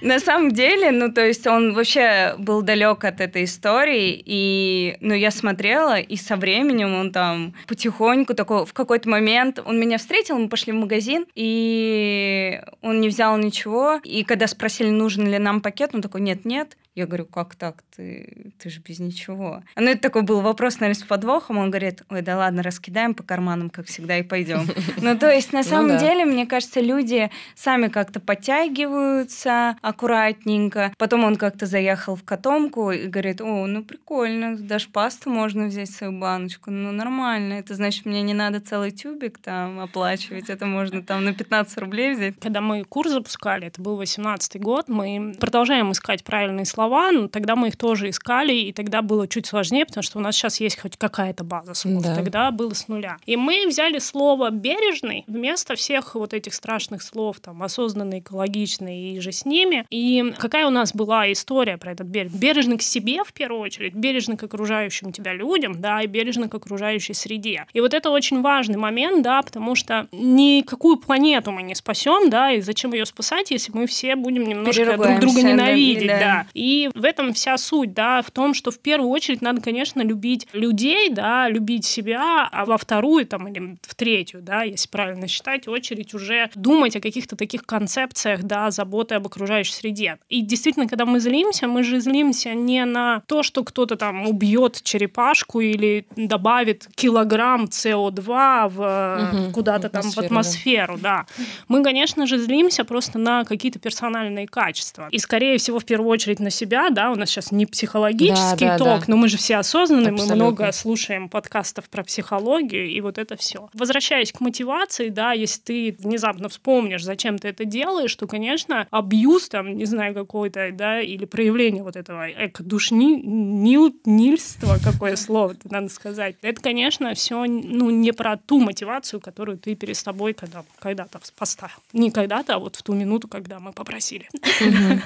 [0.00, 5.14] На самом деле, ну, то есть он вообще был далек от этой истории, и, ну,
[5.14, 10.38] я смотрела, и со временем он там потихоньку такой, в какой-то момент он меня встретил,
[10.38, 15.60] мы пошли в магазин, и он не взял ничего, и когда спросили, нужен ли нам
[15.60, 17.82] пакет, он такой, нет-нет, я говорю, как так?
[17.96, 19.62] Ты, ты же без ничего.
[19.76, 21.56] Ну, это такой был вопрос, наверное, с подвохом.
[21.56, 24.66] Он говорит, ой, да ладно, раскидаем по карманам, как всегда, и пойдем.
[24.98, 25.98] Ну, то есть, на самом да.
[25.98, 30.92] деле, мне кажется, люди сами как-то подтягиваются аккуратненько.
[30.98, 35.90] Потом он как-то заехал в котомку и говорит, о, ну, прикольно, даже пасту можно взять
[35.90, 36.70] свою баночку.
[36.70, 37.54] Ну, нормально.
[37.54, 40.50] Это значит, мне не надо целый тюбик там оплачивать.
[40.50, 42.34] Это можно там на 15 рублей взять.
[42.38, 47.56] Когда мы курс запускали, это был 18 год, мы продолжаем искать правильные слова, но тогда
[47.56, 50.78] мы их тоже искали, и тогда было чуть сложнее, потому что у нас сейчас есть
[50.80, 52.02] хоть какая-то база слов.
[52.02, 52.14] Да.
[52.14, 53.16] Тогда было с нуля.
[53.26, 59.20] И мы взяли слово «бережный» вместо всех вот этих страшных слов, там, осознанный, экологичный и
[59.20, 59.84] же с ними.
[59.90, 62.32] И какая у нас была история про этот берег?
[62.32, 66.54] Бережный к себе, в первую очередь, бережный к окружающим тебя людям, да, и бережный к
[66.54, 67.66] окружающей среде.
[67.72, 72.52] И вот это очень важный момент, да, потому что никакую планету мы не спасем, да,
[72.52, 76.18] и зачем ее спасать, если мы все будем немножко друг друга ненавидеть, да.
[76.18, 76.46] да.
[76.54, 76.62] И
[76.94, 81.10] в этом вся суть, да, в том, что в первую очередь надо, конечно, любить людей,
[81.10, 86.14] да, любить себя, а во вторую там или в третью, да, если правильно считать, очередь
[86.14, 90.18] уже думать о каких-то таких концепциях, да, заботы об окружающей среде.
[90.28, 94.80] И действительно, когда мы злимся, мы же злимся не на то, что кто-то там убьет
[94.82, 101.26] черепашку или добавит килограмм СО2 в, Мгм, куда-то там в атмосферу, да.
[101.68, 105.08] Мы, конечно же, злимся просто на какие-то персональные качества.
[105.10, 108.78] И, скорее всего, в первую очередь на себя, да, у нас сейчас не психологический Да,
[108.78, 109.04] да, ток, да.
[109.08, 110.36] но мы же все осознанные, мы Абсолютно.
[110.36, 113.68] много слушаем подкастов про психологию, и вот это все.
[113.74, 119.48] Возвращаясь к мотивации, да, если ты внезапно вспомнишь, зачем ты это делаешь, то, конечно, абьюз,
[119.48, 126.60] там, не знаю, какой-то, да, или проявление вот этого эко-душнильства, какое слово надо сказать, это,
[126.60, 131.74] конечно, все, ну, не про ту мотивацию, которую ты перед собой когда, когда-то поставил.
[131.92, 134.28] Не когда-то, а вот в ту минуту, когда мы попросили.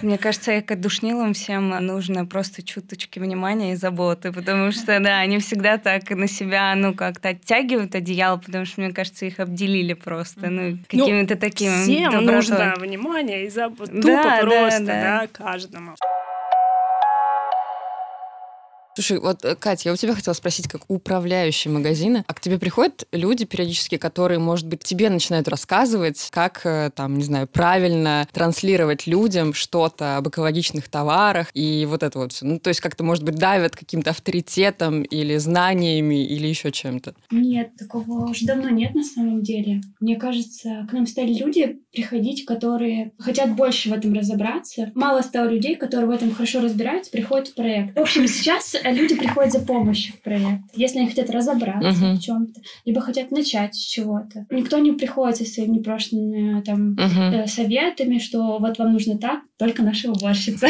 [0.02, 5.78] Мне кажется, эко-душнилам всем нужно просто чуточки внимания и заботы, потому что, да, они всегда
[5.78, 10.76] так на себя, ну, как-то оттягивают одеяло, потому что, мне кажется, их обделили просто, ну,
[10.88, 12.35] какими-то такими Всем добротой.
[12.35, 13.92] нужно внимание и забота.
[13.92, 15.20] Тупо Да, да, просто, да.
[15.20, 15.94] да, каждому.
[18.96, 22.59] Слушай, вот, э, Катя, я у тебя хотела спросить, как управляющий магазина, а к тебе
[22.59, 28.26] приходят люди периодически, которые, может быть, тебе начинают рассказывать, как, э, там, не знаю, правильно
[28.32, 32.46] транслировать людям что-то об экологичных товарах и вот это вот все.
[32.46, 37.14] Ну, то есть как-то, может быть, давят каким-то авторитетом или знаниями или еще чем-то.
[37.30, 39.82] Нет, такого уже давно нет на самом деле.
[40.00, 44.90] Мне кажется, к нам стали люди приходить, которые хотят больше в этом разобраться.
[44.94, 47.94] Мало стало людей, которые в этом хорошо разбираются, приходят в проект.
[47.94, 50.62] В общем, сейчас люди приходят за помощью в проект.
[50.75, 52.16] Если они хотят разобраться Мгм.
[52.16, 54.46] в чем-то, либо хотят начать с чего-то.
[54.51, 57.20] Никто не приходит со своими непрошенными там Мгм.
[57.34, 60.68] э, советами, что вот вам нужно так, только наша уборщица.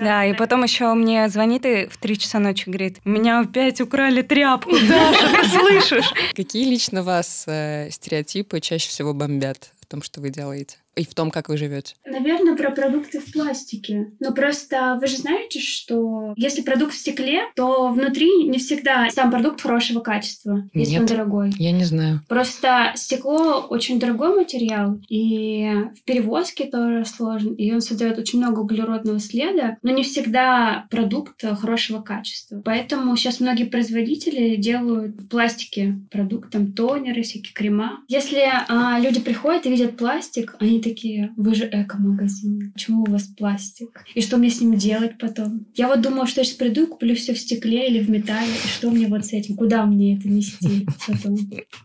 [0.00, 4.22] Да, и потом еще мне звонит и в три часа ночи говорит, меня опять украли
[4.22, 6.12] тряпку, Даша, ты слышишь?
[6.34, 10.78] Какие лично вас э, стереотипы чаще всего бомбят в том, что вы делаете?
[10.96, 11.94] И в том, как вы живете?
[12.06, 14.12] Наверное, про продукты в пластике.
[14.20, 19.30] Но просто вы же знаете, что если продукт в стекле, то внутри не всегда сам
[19.30, 21.00] продукт хорошего качества, если Нет.
[21.02, 21.52] он дорогой.
[21.58, 22.20] Я не знаю.
[22.28, 28.60] Просто стекло очень дорогой материал, и в перевозке тоже сложно, и он создает очень много
[28.60, 32.62] углеродного следа, но не всегда продукт хорошего качества.
[32.64, 38.00] Поэтому сейчас многие производители делают в пластике продукт, там тонеры, всякие крема.
[38.08, 43.24] Если а, люди приходят и видят пластик, они такие, вы же эко-магазин, почему у вас
[43.24, 44.04] пластик?
[44.14, 45.66] И что мне с ним делать потом?
[45.74, 48.68] Я вот думала, что я сейчас приду куплю все в стекле или в металле, и
[48.68, 49.56] что мне вот с этим?
[49.56, 51.36] Куда мне это нести потом?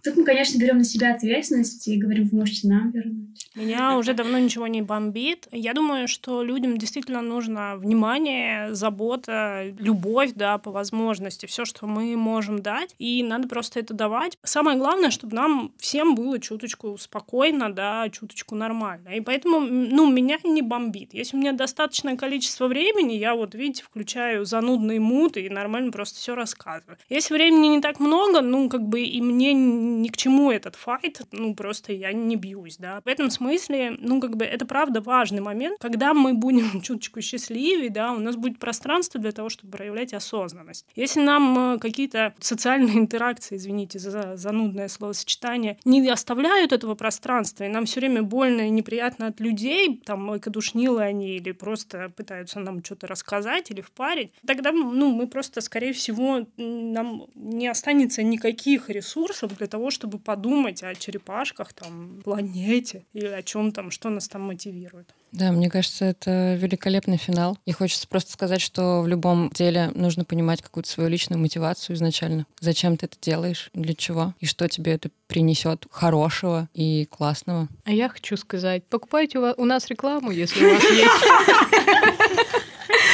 [0.03, 3.47] Тут мы, конечно, берем на себя ответственность и говорим, вы можете нам вернуть.
[3.55, 5.47] Меня уже давно ничего не бомбит.
[5.51, 12.15] Я думаю, что людям действительно нужно внимание, забота, любовь, да, по возможности, все, что мы
[12.17, 14.37] можем дать, и надо просто это давать.
[14.43, 18.88] Самое главное, чтобы нам всем было чуточку спокойно, да, чуточку нормально.
[18.97, 21.13] И поэтому, ну, меня не бомбит.
[21.13, 26.19] Если у меня достаточное количество времени, я вот, видите, включаю занудный мут и нормально просто
[26.19, 26.97] все рассказываю.
[27.09, 31.21] Если времени не так много, ну, как бы и мне ни к чему этот файт,
[31.31, 33.01] ну, просто я не бьюсь, да.
[33.03, 37.89] В этом смысле, ну, как бы это правда важный момент, когда мы будем чуточку счастливее,
[37.89, 40.85] да, у нас будет пространство для того, чтобы проявлять осознанность.
[40.95, 47.67] Если нам э, какие-то социальные интеракции, извините за занудное словосочетание, не оставляют этого пространства, и
[47.67, 52.83] нам все время больно и неприятно от людей, там, экодушнилы они или просто пытаются нам
[52.83, 59.57] что-то рассказать или впарить, тогда, ну, мы просто, скорее всего, нам не останется никаких ресурсов
[59.57, 64.41] для того, чтобы подумать о черепашках, там, планете или о чем там, что нас там
[64.41, 65.13] мотивирует.
[65.31, 67.57] Да, мне кажется, это великолепный финал.
[67.65, 72.45] И хочется просто сказать, что в любом деле нужно понимать какую-то свою личную мотивацию изначально.
[72.59, 77.67] Зачем ты это делаешь, для чего, и что тебе это принесет хорошего и классного.
[77.85, 82.59] А я хочу сказать, покупайте у, вас, у нас рекламу, если у вас есть.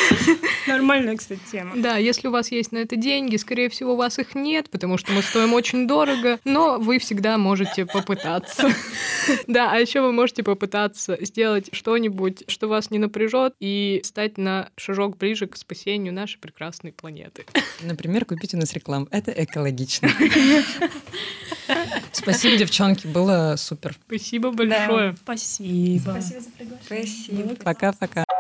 [0.68, 1.72] Нормальная, кстати, тема.
[1.76, 4.98] Да, если у вас есть на это деньги, скорее всего, у вас их нет, потому
[4.98, 8.70] что мы стоим очень дорого, но вы всегда можете попытаться.
[9.48, 14.70] Да, а еще вы можете попытаться сделать что-нибудь, что вас не напряжет, и стать на
[14.78, 17.46] шажок ближе к спасению нашей прекрасной планеты.
[17.82, 19.08] Например, купить у нас рекламу.
[19.10, 20.10] Это экологично.
[22.12, 23.96] Спасибо, девчонки, было супер.
[24.06, 25.16] Спасибо большое.
[25.24, 26.12] Спасибо.
[26.12, 27.06] Спасибо за приглашение.
[27.06, 27.56] Спасибо.
[27.64, 28.35] Пока-пока.